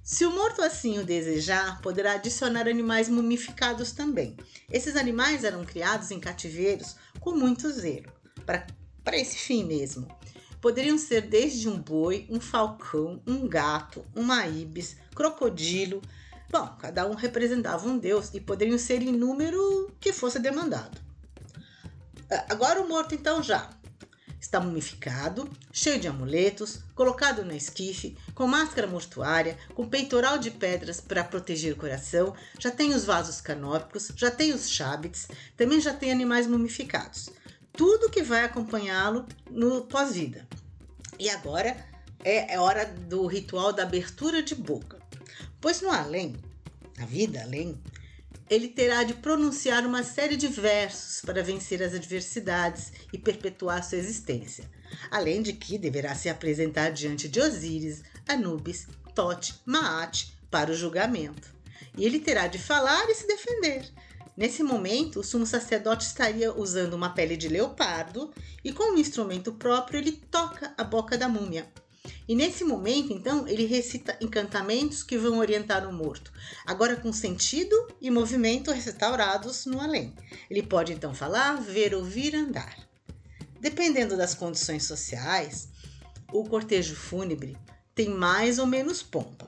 Se 0.03 0.25
o 0.25 0.31
morto 0.31 0.61
assim 0.61 0.99
o 0.99 1.05
desejar, 1.05 1.81
poderá 1.81 2.13
adicionar 2.13 2.67
animais 2.67 3.07
mumificados 3.09 3.91
também. 3.91 4.35
Esses 4.71 4.95
animais 4.95 5.43
eram 5.43 5.63
criados 5.63 6.11
em 6.11 6.19
cativeiros 6.19 6.95
com 7.19 7.31
muito 7.31 7.71
zelo, 7.71 8.11
para 8.45 9.17
esse 9.17 9.37
fim 9.37 9.63
mesmo. 9.63 10.07
Poderiam 10.65 10.97
ser 10.97 11.21
desde 11.21 11.69
um 11.69 11.77
boi, 11.77 12.25
um 12.27 12.39
falcão, 12.39 13.21
um 13.27 13.47
gato, 13.47 14.03
uma 14.15 14.47
ibis, 14.47 14.97
crocodilo. 15.13 16.01
Bom, 16.49 16.75
cada 16.79 17.05
um 17.05 17.13
representava 17.13 17.87
um 17.87 17.99
deus 17.99 18.33
e 18.33 18.41
poderiam 18.41 18.79
ser 18.79 18.99
em 19.03 19.11
número 19.11 19.91
que 19.99 20.11
fosse 20.11 20.39
demandado. 20.39 20.99
Agora 22.49 22.81
o 22.81 22.89
morto 22.89 23.13
então 23.13 23.43
já 23.43 23.69
Está 24.45 24.59
mumificado, 24.59 25.49
cheio 25.71 25.99
de 25.99 26.07
amuletos, 26.07 26.79
colocado 26.93 27.43
no 27.43 27.51
esquife, 27.51 28.15
com 28.33 28.47
máscara 28.47 28.87
mortuária, 28.87 29.57
com 29.73 29.89
peitoral 29.89 30.37
de 30.37 30.51
pedras 30.51 31.01
para 31.01 31.23
proteger 31.23 31.73
o 31.73 31.77
coração, 31.77 32.35
já 32.59 32.69
tem 32.69 32.93
os 32.93 33.05
vasos 33.05 33.41
canópicos, 33.41 34.11
já 34.15 34.29
tem 34.29 34.53
os 34.53 34.69
chabits, 34.69 35.27
também 35.57 35.81
já 35.81 35.93
tem 35.93 36.11
animais 36.11 36.45
mumificados. 36.45 37.31
Tudo 37.75 38.09
que 38.09 38.23
vai 38.23 38.43
acompanhá-lo 38.43 39.25
no 39.49 39.81
pós-vida. 39.81 40.47
E 41.19 41.29
agora 41.29 41.75
é, 42.23 42.53
é 42.53 42.59
hora 42.59 42.85
do 42.85 43.25
ritual 43.25 43.73
da 43.73 43.83
abertura 43.83 44.41
de 44.41 44.55
boca. 44.55 44.99
Pois 45.59 45.81
no 45.81 45.89
além, 45.89 46.35
na 46.97 47.05
vida 47.05 47.41
além, 47.41 47.79
ele 48.49 48.67
terá 48.67 49.03
de 49.03 49.13
pronunciar 49.15 49.85
uma 49.85 50.03
série 50.03 50.37
de 50.37 50.47
versos 50.47 51.21
para 51.21 51.43
vencer 51.43 51.81
as 51.81 51.93
adversidades 51.93 52.91
e 53.11 53.17
perpetuar 53.17 53.83
sua 53.83 53.97
existência, 53.97 54.69
além 55.09 55.41
de 55.41 55.53
que 55.53 55.77
deverá 55.77 56.13
se 56.13 56.29
apresentar 56.29 56.91
diante 56.91 57.27
de 57.27 57.41
Osíris, 57.41 58.03
Anubis, 58.27 58.87
Tote, 59.13 59.55
Maat 59.65 60.31
para 60.51 60.71
o 60.71 60.75
julgamento. 60.75 61.53
E 61.97 62.05
ele 62.05 62.19
terá 62.19 62.47
de 62.47 62.59
falar 62.59 63.09
e 63.09 63.15
se 63.15 63.27
defender. 63.27 63.85
Nesse 64.35 64.61
momento, 64.63 65.19
o 65.19 65.23
sumo 65.23 65.45
sacerdote 65.45 66.05
estaria 66.05 66.53
usando 66.53 66.93
uma 66.93 67.09
pele 67.09 67.37
de 67.37 67.47
leopardo 67.47 68.33
e, 68.63 68.71
com 68.71 68.93
um 68.93 68.97
instrumento 68.97 69.53
próprio, 69.53 69.99
ele 69.99 70.11
toca 70.11 70.73
a 70.77 70.83
boca 70.83 71.17
da 71.17 71.29
múmia, 71.29 71.65
e 72.27 72.35
nesse 72.35 72.63
momento, 72.63 73.13
então, 73.13 73.47
ele 73.47 73.65
recita 73.65 74.17
encantamentos 74.19 75.03
que 75.03 75.17
vão 75.17 75.37
orientar 75.37 75.87
o 75.87 75.93
morto, 75.93 76.31
agora 76.65 76.95
com 76.95 77.13
sentido 77.13 77.75
e 78.01 78.09
movimento 78.09 78.71
restaurados 78.71 79.65
no 79.65 79.79
além. 79.79 80.13
Ele 80.49 80.63
pode 80.63 80.91
então 80.91 81.13
falar, 81.13 81.61
ver, 81.61 81.93
ouvir, 81.93 82.35
andar. 82.35 82.75
Dependendo 83.59 84.17
das 84.17 84.33
condições 84.33 84.85
sociais, 84.85 85.69
o 86.31 86.43
cortejo 86.45 86.95
fúnebre 86.95 87.57
tem 87.93 88.09
mais 88.09 88.59
ou 88.59 88.65
menos 88.65 89.01
pompa. 89.01 89.47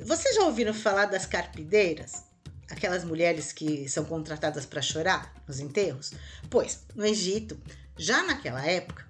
Vocês 0.00 0.36
já 0.36 0.44
ouviram 0.44 0.74
falar 0.74 1.06
das 1.06 1.26
carpideiras? 1.26 2.24
Aquelas 2.70 3.04
mulheres 3.04 3.52
que 3.52 3.88
são 3.88 4.04
contratadas 4.04 4.64
para 4.64 4.80
chorar 4.80 5.34
nos 5.46 5.60
enterros? 5.60 6.12
Pois, 6.48 6.80
no 6.94 7.04
Egito, 7.04 7.58
já 7.96 8.22
naquela 8.22 8.64
época, 8.64 9.04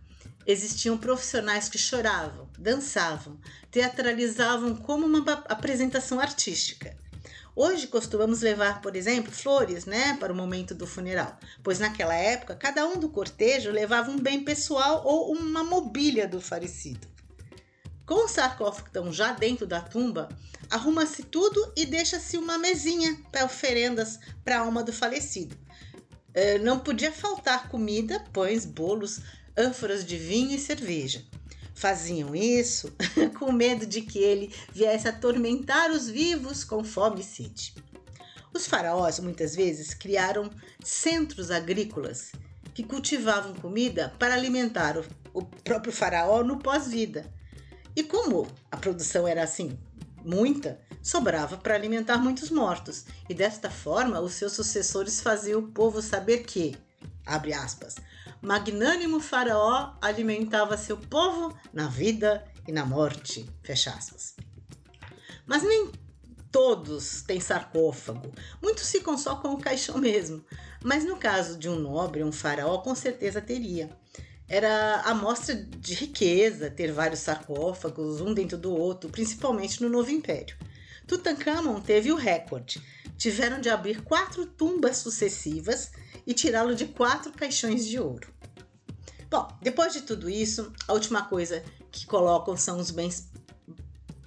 Existiam 0.44 0.98
profissionais 0.98 1.68
que 1.68 1.78
choravam, 1.78 2.48
dançavam, 2.58 3.38
teatralizavam 3.70 4.74
como 4.74 5.06
uma 5.06 5.20
apresentação 5.48 6.18
artística. 6.18 6.96
Hoje 7.54 7.86
costumamos 7.86 8.40
levar, 8.40 8.80
por 8.80 8.96
exemplo, 8.96 9.30
flores, 9.30 9.84
né, 9.84 10.16
para 10.18 10.32
o 10.32 10.36
momento 10.36 10.74
do 10.74 10.86
funeral, 10.86 11.38
pois 11.62 11.78
naquela 11.78 12.14
época 12.14 12.56
cada 12.56 12.86
um 12.86 12.98
do 12.98 13.10
cortejo 13.10 13.70
levava 13.70 14.10
um 14.10 14.18
bem 14.18 14.42
pessoal 14.42 15.02
ou 15.04 15.32
uma 15.32 15.62
mobília 15.62 16.26
do 16.26 16.40
falecido. 16.40 17.11
Com 18.12 18.26
o 18.26 18.28
sarcófago 18.28 19.10
já 19.10 19.32
dentro 19.32 19.66
da 19.66 19.80
tumba, 19.80 20.28
arruma-se 20.68 21.22
tudo 21.22 21.72
e 21.74 21.86
deixa-se 21.86 22.36
uma 22.36 22.58
mesinha 22.58 23.16
para 23.32 23.46
oferendas 23.46 24.18
para 24.44 24.58
a 24.58 24.60
alma 24.60 24.82
do 24.82 24.92
falecido. 24.92 25.56
Eh, 26.34 26.58
não 26.58 26.78
podia 26.78 27.10
faltar 27.10 27.70
comida, 27.70 28.22
pães, 28.30 28.66
bolos, 28.66 29.20
ânforas 29.56 30.04
de 30.04 30.18
vinho 30.18 30.54
e 30.54 30.58
cerveja. 30.58 31.24
Faziam 31.74 32.36
isso 32.36 32.92
com 33.38 33.50
medo 33.50 33.86
de 33.86 34.02
que 34.02 34.18
ele 34.18 34.54
viesse 34.74 35.08
atormentar 35.08 35.90
os 35.90 36.06
vivos 36.06 36.64
com 36.64 36.84
fome 36.84 37.22
e 37.22 37.24
sede. 37.24 37.74
Os 38.52 38.66
faraós 38.66 39.20
muitas 39.20 39.56
vezes 39.56 39.94
criaram 39.94 40.50
centros 40.84 41.50
agrícolas 41.50 42.30
que 42.74 42.82
cultivavam 42.82 43.54
comida 43.54 44.12
para 44.18 44.34
alimentar 44.34 45.02
o 45.32 45.42
próprio 45.42 45.94
faraó 45.94 46.44
no 46.44 46.58
pós-vida. 46.58 47.40
E 47.94 48.02
como 48.02 48.46
a 48.70 48.76
produção 48.76 49.26
era 49.26 49.42
assim, 49.42 49.78
muita, 50.24 50.80
sobrava 51.02 51.56
para 51.56 51.74
alimentar 51.74 52.18
muitos 52.18 52.50
mortos. 52.50 53.04
E 53.28 53.34
desta 53.34 53.70
forma, 53.70 54.20
os 54.20 54.34
seus 54.34 54.52
sucessores 54.52 55.20
faziam 55.20 55.60
o 55.60 55.68
povo 55.68 56.00
saber 56.00 56.44
que, 56.44 56.76
abre 57.26 57.52
aspas, 57.52 57.96
magnânimo 58.40 59.20
faraó 59.20 59.94
alimentava 60.00 60.76
seu 60.76 60.96
povo 60.96 61.56
na 61.72 61.88
vida 61.88 62.44
e 62.66 62.72
na 62.72 62.84
morte, 62.84 63.48
fecha 63.62 63.90
aspas. 63.90 64.36
Mas 65.46 65.62
nem 65.62 65.90
todos 66.52 67.22
têm 67.22 67.40
sarcófago. 67.40 68.30
Muitos 68.62 68.90
ficam 68.90 69.16
só 69.16 69.36
com 69.36 69.48
o 69.48 69.60
caixão 69.60 69.98
mesmo. 69.98 70.44
Mas 70.84 71.04
no 71.04 71.16
caso 71.16 71.58
de 71.58 71.68
um 71.68 71.76
nobre, 71.76 72.22
um 72.22 72.30
faraó, 72.30 72.78
com 72.78 72.94
certeza 72.94 73.40
teria. 73.40 73.90
Era 74.52 75.00
a 75.06 75.14
mostra 75.14 75.54
de 75.54 75.94
riqueza 75.94 76.70
ter 76.70 76.92
vários 76.92 77.20
sarcófagos, 77.20 78.20
um 78.20 78.34
dentro 78.34 78.58
do 78.58 78.70
outro, 78.70 79.08
principalmente 79.08 79.80
no 79.80 79.88
Novo 79.88 80.10
Império. 80.10 80.54
Tutankhamon 81.06 81.80
teve 81.80 82.12
o 82.12 82.16
recorde. 82.16 82.82
Tiveram 83.16 83.62
de 83.62 83.70
abrir 83.70 84.02
quatro 84.02 84.44
tumbas 84.44 84.98
sucessivas 84.98 85.92
e 86.26 86.34
tirá-lo 86.34 86.74
de 86.74 86.84
quatro 86.84 87.32
caixões 87.32 87.86
de 87.86 87.98
ouro. 87.98 88.30
Bom, 89.30 89.48
depois 89.62 89.94
de 89.94 90.02
tudo 90.02 90.28
isso, 90.28 90.70
a 90.86 90.92
última 90.92 91.24
coisa 91.24 91.64
que 91.90 92.04
colocam 92.04 92.54
são 92.54 92.78
os 92.78 92.90
bens 92.90 93.30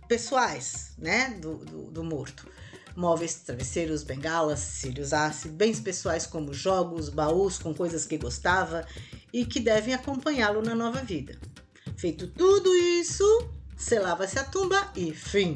pessoais, 0.07 0.93
né, 0.97 1.35
do, 1.39 1.57
do, 1.57 1.91
do 1.91 2.03
morto. 2.03 2.47
Móveis, 2.95 3.35
travesseiros, 3.35 4.03
bengalas, 4.03 4.59
se 4.59 4.87
ele 4.87 5.01
usasse, 5.01 5.49
bens 5.49 5.79
pessoais 5.79 6.25
como 6.25 6.53
jogos, 6.53 7.09
baús 7.09 7.57
com 7.57 7.73
coisas 7.73 8.05
que 8.05 8.17
gostava 8.17 8.87
e 9.33 9.45
que 9.45 9.59
devem 9.59 9.93
acompanhá-lo 9.93 10.61
na 10.61 10.73
nova 10.73 11.01
vida. 11.01 11.37
Feito 11.97 12.27
tudo 12.27 12.73
isso, 12.73 13.49
selava-se 13.75 14.39
a 14.39 14.43
tumba 14.43 14.91
e 14.95 15.13
fim. 15.13 15.55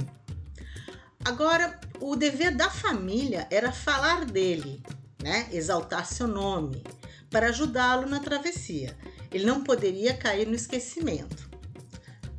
Agora, 1.23 1.79
o 1.99 2.15
dever 2.15 2.55
da 2.55 2.69
família 2.69 3.47
era 3.49 3.71
falar 3.71 4.25
dele, 4.25 4.81
né? 5.21 5.47
exaltar 5.51 6.05
seu 6.05 6.27
nome, 6.27 6.83
para 7.29 7.49
ajudá-lo 7.49 8.07
na 8.07 8.19
travessia. 8.19 8.97
Ele 9.31 9.45
não 9.45 9.63
poderia 9.63 10.13
cair 10.13 10.47
no 10.47 10.55
esquecimento. 10.55 11.49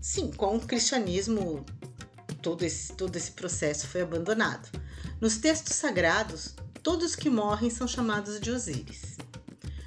Sim, 0.01 0.31
com 0.33 0.57
o 0.57 0.61
cristianismo 0.61 1.65
todo 2.41 2.65
esse, 2.65 2.93
todo 2.95 3.15
esse 3.17 3.33
processo 3.33 3.87
foi 3.87 4.01
abandonado. 4.01 4.69
Nos 5.21 5.37
textos 5.37 5.77
sagrados, 5.77 6.55
todos 6.83 7.15
que 7.15 7.29
morrem 7.29 7.69
são 7.69 7.87
chamados 7.87 8.41
de 8.41 8.51
Osíris. 8.51 9.19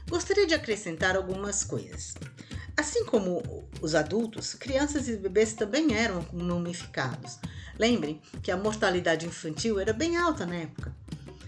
Gostaria 0.08 0.46
de 0.46 0.54
acrescentar 0.54 1.15
algumas 1.15 1.63
coisas. 1.63 2.13
Assim 2.78 3.04
como 3.04 3.41
os 3.82 3.96
adultos, 3.96 4.54
crianças 4.54 5.10
e 5.10 5.17
bebês 5.17 5.54
também 5.54 5.96
eram 5.96 6.24
mumificados. 6.32 7.39
Lembrem 7.80 8.22
que 8.43 8.52
a 8.52 8.58
mortalidade 8.58 9.26
infantil 9.26 9.80
era 9.80 9.91
bem 9.91 10.17
alta 10.17 10.46
na 10.46 10.56
época. 10.56 10.96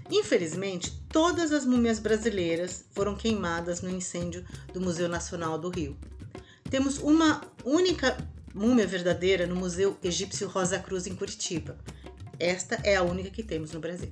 Infelizmente, 0.09 0.99
todas 1.07 1.51
as 1.51 1.63
múmias 1.63 1.99
brasileiras 1.99 2.85
foram 2.89 3.15
queimadas 3.15 3.81
no 3.81 3.89
incêndio 3.91 4.43
do 4.73 4.81
Museu 4.81 5.07
Nacional 5.07 5.59
do 5.59 5.69
Rio. 5.69 5.95
Temos 6.71 6.97
uma 6.97 7.39
única 7.63 8.17
múmia 8.51 8.87
verdadeira 8.87 9.45
no 9.45 9.55
Museu 9.55 9.95
Egípcio 10.03 10.47
Rosa 10.47 10.79
Cruz, 10.79 11.05
em 11.05 11.15
Curitiba. 11.15 11.77
Esta 12.39 12.75
é 12.83 12.95
a 12.95 13.03
única 13.03 13.29
que 13.29 13.43
temos 13.43 13.71
no 13.71 13.79
Brasil. 13.79 14.11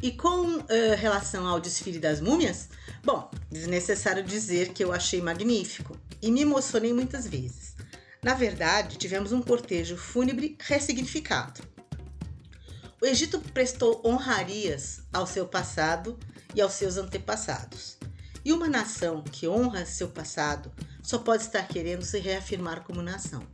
E 0.00 0.12
com 0.12 0.58
uh, 0.58 0.66
relação 0.96 1.46
ao 1.46 1.60
desfile 1.60 1.98
das 1.98 2.20
múmias, 2.20 2.68
bom, 3.04 3.30
desnecessário 3.50 4.22
dizer 4.22 4.72
que 4.72 4.84
eu 4.84 4.92
achei 4.92 5.20
magnífico 5.20 5.98
e 6.22 6.30
me 6.30 6.42
emocionei 6.42 6.92
muitas 6.92 7.26
vezes. 7.26 7.74
Na 8.22 8.34
verdade, 8.34 8.96
tivemos 8.96 9.32
um 9.32 9.42
cortejo 9.42 9.96
fúnebre 9.96 10.56
ressignificado. 10.60 11.62
O 13.00 13.06
Egito 13.06 13.38
prestou 13.38 14.02
honrarias 14.04 15.00
ao 15.12 15.26
seu 15.26 15.46
passado 15.46 16.18
e 16.54 16.60
aos 16.60 16.72
seus 16.72 16.96
antepassados. 16.96 17.96
E 18.44 18.52
uma 18.52 18.68
nação 18.68 19.22
que 19.22 19.46
honra 19.46 19.84
seu 19.84 20.08
passado 20.08 20.72
só 21.02 21.18
pode 21.18 21.42
estar 21.42 21.66
querendo 21.68 22.02
se 22.02 22.18
reafirmar 22.18 22.82
como 22.82 23.02
nação. 23.02 23.46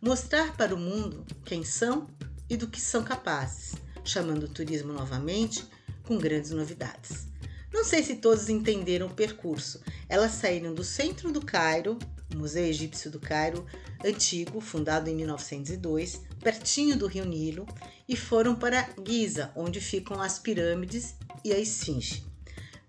Mostrar 0.00 0.56
para 0.56 0.74
o 0.74 0.78
mundo 0.78 1.24
quem 1.44 1.64
são 1.64 2.06
e 2.48 2.56
do 2.56 2.68
que 2.68 2.80
são 2.80 3.02
capazes, 3.02 3.74
chamando 4.04 4.44
o 4.44 4.48
turismo 4.48 4.92
novamente 4.92 5.64
com 6.04 6.18
grandes 6.18 6.50
novidades. 6.50 7.26
Não 7.72 7.84
sei 7.84 8.02
se 8.02 8.16
todos 8.16 8.48
entenderam 8.48 9.06
o 9.06 9.14
percurso. 9.14 9.80
Elas 10.08 10.32
saíram 10.32 10.74
do 10.74 10.82
centro 10.82 11.30
do 11.30 11.44
Cairo, 11.44 11.98
Museu 12.34 12.64
Egípcio 12.64 13.10
do 13.10 13.20
Cairo, 13.20 13.66
antigo, 14.04 14.60
fundado 14.60 15.10
em 15.10 15.14
1902, 15.14 16.22
pertinho 16.40 16.96
do 16.96 17.06
Rio 17.06 17.26
Nilo, 17.26 17.66
e 18.08 18.16
foram 18.16 18.54
para 18.54 18.88
Giza, 19.06 19.52
onde 19.54 19.80
ficam 19.80 20.20
as 20.20 20.38
pirâmides 20.38 21.14
e 21.44 21.52
a 21.52 21.58
Esfinge. 21.58 22.24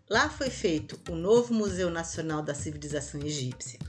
Lá 0.10 0.30
foi 0.30 0.50
feito 0.50 1.00
o 1.12 1.16
novo 1.16 1.54
Museu 1.54 1.90
Nacional 1.90 2.42
da 2.42 2.56
Civilização 2.56 3.22
Egípcia. 3.22 3.80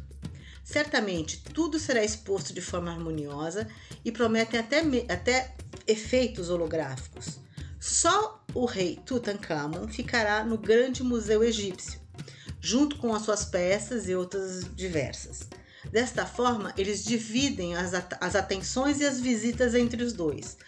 Certamente 0.63 1.43
tudo 1.55 1.79
será 1.79 2.05
exposto 2.05 2.53
de 2.53 2.61
forma 2.61 2.91
harmoniosa 2.91 3.69
e 4.05 4.13
prometem 4.13 4.61
até, 4.61 4.81
até 5.09 5.55
efeitos 5.87 6.51
holográficos. 6.51 7.41
Só 7.79 8.45
o 8.55 8.67
rei 8.67 9.01
Tutankhamon 9.07 9.89
ficará 9.89 10.45
no 10.45 10.59
Grande 10.59 11.03
Museu 11.03 11.43
Egípcio, 11.43 12.01
junto 12.61 12.97
com 12.97 13.15
as 13.15 13.23
suas 13.23 13.45
peças 13.45 14.09
e 14.09 14.15
outras 14.15 14.65
diversas. 14.75 15.49
Desta 15.91 16.27
forma, 16.27 16.75
eles 16.77 17.03
dividem 17.03 17.75
as, 17.75 17.93
as 18.21 18.37
atenções 18.37 19.01
e 19.01 19.07
as 19.07 19.19
visitas 19.19 19.75
entre 19.75 20.03
os 20.05 20.13
dois. 20.13 20.59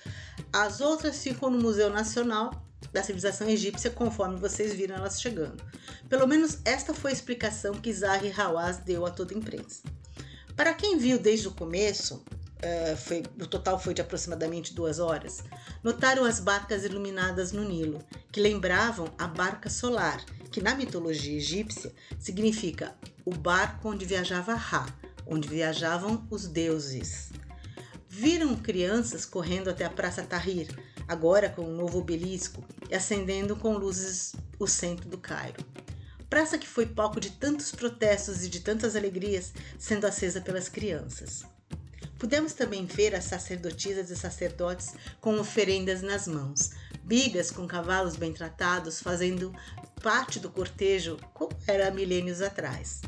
As 0.52 0.81
outras 0.81 1.22
ficam 1.22 1.50
no 1.50 1.59
Museu 1.59 1.90
Nacional 1.90 2.66
da 2.92 3.03
civilização 3.03 3.49
egípcia 3.49 3.90
conforme 3.90 4.37
vocês 4.37 4.73
viram 4.73 4.97
elas 4.97 5.21
chegando. 5.21 5.62
Pelo 6.09 6.27
menos 6.27 6.59
esta 6.64 6.95
foi 6.95 7.11
a 7.11 7.14
explicação 7.14 7.75
que 7.75 7.92
Zahi 7.92 8.33
Hawass 8.33 8.79
deu 8.79 9.05
a 9.07 9.11
toda 9.11 9.35
a 9.35 9.38
imprensa. 9.38 9.83
Para 10.57 10.75
quem 10.75 10.99
viu 10.99 11.18
desde 11.18 11.49
o 11.49 11.53
começo, 11.53 12.16
uh, 12.16 12.97
foi, 12.97 13.23
o 13.40 13.47
total 13.47 13.79
foi 13.79 13.95
de 13.95 14.01
aproximadamente 14.01 14.75
duas 14.75 14.99
horas, 14.99 15.42
notaram 15.83 16.25
as 16.25 16.40
barcas 16.40 16.85
iluminadas 16.85 17.53
no 17.53 17.64
Nilo, 17.64 18.05
que 18.31 18.40
lembravam 18.40 19.12
a 19.18 19.27
barca 19.27 19.71
solar, 19.71 20.25
que 20.51 20.61
na 20.61 20.75
mitologia 20.75 21.37
egípcia 21.37 21.92
significa 22.18 22.95
o 23.25 23.35
barco 23.35 23.88
onde 23.88 24.05
viajava 24.05 24.55
Ra, 24.55 24.87
onde 25.27 25.49
viajavam 25.49 26.27
os 26.31 26.47
deuses. 26.47 27.31
Viram 28.14 28.55
crianças 28.55 29.25
correndo 29.25 29.70
até 29.70 29.87
a 29.87 29.90
Praça 29.90 30.22
Tahrir, 30.22 30.68
agora 31.09 31.48
com 31.48 31.62
um 31.62 31.75
novo 31.75 31.98
obelisco 31.98 32.62
e 32.90 32.94
acendendo 32.94 33.57
com 33.57 33.79
luzes 33.79 34.35
o 34.59 34.66
centro 34.66 35.09
do 35.09 35.16
Cairo. 35.16 35.64
Praça 36.29 36.59
que 36.59 36.68
foi 36.68 36.85
palco 36.85 37.18
de 37.18 37.31
tantos 37.31 37.72
protestos 37.72 38.44
e 38.44 38.51
de 38.51 38.61
tantas 38.61 38.94
alegrias, 38.96 39.55
sendo 39.79 40.07
acesa 40.07 40.42
pelas 40.42 40.68
crianças. 40.68 41.42
Pudemos 42.18 42.53
também 42.53 42.85
ver 42.85 43.14
as 43.14 43.25
sacerdotisas 43.25 44.11
e 44.11 44.14
sacerdotes 44.14 44.94
com 45.18 45.40
oferendas 45.40 46.03
nas 46.03 46.29
mãos, 46.29 46.72
bigas 47.03 47.51
com 47.51 47.66
cavalos 47.66 48.14
bem 48.14 48.35
tratados 48.35 49.01
fazendo 49.01 49.55
parte 50.03 50.38
do 50.38 50.51
cortejo 50.51 51.16
como 51.33 51.57
era 51.66 51.90
milênios 51.90 52.42
atrás. 52.42 53.01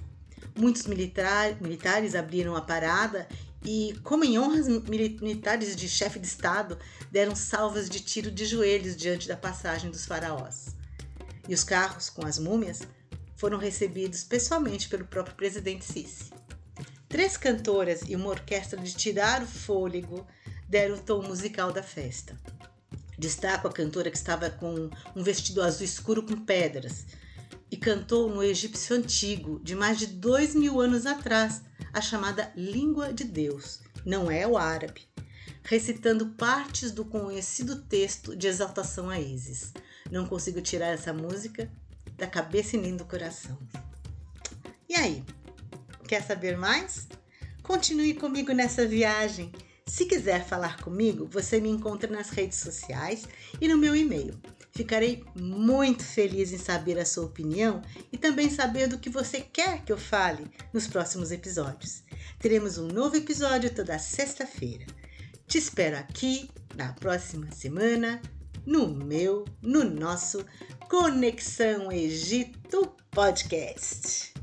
Muitos 0.57 0.87
militar, 0.87 1.61
militares 1.61 2.14
abriram 2.14 2.57
a 2.57 2.62
parada 2.62 3.29
e, 3.64 3.98
como 4.03 4.24
em 4.24 4.38
honras 4.38 4.68
militares 4.68 5.74
de 5.74 5.88
chefe 5.88 6.18
de 6.18 6.27
Estado, 6.27 6.79
deram 7.11 7.35
salvas 7.35 7.88
de 7.88 8.00
tiro 8.00 8.31
de 8.31 8.44
joelhos 8.44 8.96
diante 8.96 9.27
da 9.27 9.37
passagem 9.37 9.90
dos 9.90 10.05
faraós. 10.05 10.77
E 11.48 11.55
os 11.55 11.64
carros 11.64 12.11
com 12.11 12.27
as 12.27 12.38
múmias 12.38 12.83
foram 13.37 13.59
recebidos 13.59 14.22
pessoalmente 14.22 14.88
pelo 14.88 15.07
próprio 15.07 15.35
presidente 15.35 15.85
Sisi. 15.85 16.31
Três 17.09 17.37
cantoras 17.37 18.03
e 18.07 18.14
uma 18.14 18.29
orquestra 18.29 18.81
de 18.81 18.92
tirar 18.92 19.42
o 19.42 19.46
fôlego 19.46 20.27
deram 20.68 20.96
o 20.96 21.00
tom 21.00 21.22
musical 21.22 21.72
da 21.72 21.83
festa. 21.83 22.37
Destaco 23.18 23.68
a 23.68 23.72
cantora 23.72 24.11
que 24.11 24.16
estava 24.16 24.50
com 24.50 24.90
um 25.14 25.22
vestido 25.22 25.62
azul 25.62 25.85
escuro 25.85 26.22
com 26.22 26.37
pedras 26.44 27.07
e 27.70 27.77
cantou 27.77 28.29
no 28.29 28.42
egípcio 28.42 28.96
antigo, 28.96 29.61
de 29.62 29.74
mais 29.74 29.98
de 29.98 30.07
dois 30.07 30.55
mil 30.55 30.81
anos 30.81 31.07
atrás, 31.07 31.62
a 31.92 32.00
chamada 32.00 32.53
Língua 32.57 33.12
de 33.12 33.24
Deus, 33.24 33.81
não 34.05 34.31
é 34.31 34.46
o 34.46 34.57
árabe, 34.57 35.03
recitando 35.62 36.27
partes 36.27 36.90
do 36.90 37.05
conhecido 37.05 37.83
texto 37.83 38.37
de 38.37 38.46
exaltação 38.46 39.09
a 39.09 39.18
Isis. 39.18 39.72
Não 40.11 40.27
consigo 40.27 40.61
tirar 40.61 40.88
essa 40.88 41.12
música 41.12 41.70
da 42.16 42.27
cabeça 42.27 42.77
e 42.77 42.81
nem 42.81 42.96
do 42.96 43.05
coração. 43.05 43.59
E 44.88 44.94
aí, 44.94 45.24
quer 46.07 46.22
saber 46.22 46.57
mais? 46.57 47.09
Continue 47.62 48.14
comigo 48.14 48.53
nessa 48.53 48.87
viagem. 48.87 49.50
Se 49.87 50.07
quiser 50.07 50.44
falar 50.44 50.81
comigo, 50.81 51.27
você 51.27 51.61
me 51.61 51.68
encontra 51.68 52.11
nas 52.11 52.29
redes 52.31 52.59
sociais 52.59 53.27
e 53.61 53.66
no 53.66 53.79
meu 53.79 53.96
e-mail. 53.96 54.38
Ficarei 54.75 55.25
muito 55.37 56.03
feliz 56.03 56.53
em 56.53 56.59
saber 56.59 56.99
a 56.99 57.07
sua 57.07 57.27
opinião 57.27 57.81
e 58.11 58.19
também 58.19 58.51
saber 58.51 58.89
do 58.89 58.99
que 58.99 59.09
você 59.09 59.41
quer 59.41 59.85
que 59.85 59.93
eu 59.93 59.97
fale 59.97 60.51
nos 60.73 60.89
próximos 60.89 61.31
episódios. 61.31 62.03
Teremos 62.41 62.77
um 62.77 62.89
novo 62.89 63.17
episódio 63.17 63.73
toda 63.73 63.97
sexta-feira. 64.01 64.85
Te 65.47 65.59
espero 65.59 65.97
aqui 65.97 66.51
na 66.75 66.93
próxima 66.93 67.53
semana 67.53 68.21
no 68.67 68.89
meu, 68.89 69.45
no 69.63 69.85
nosso 69.85 70.45
Conexão 70.89 71.93
Egito 71.93 72.97
Podcast. 73.13 74.34